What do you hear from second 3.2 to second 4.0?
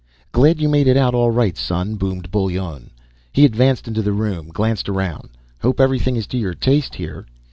He advanced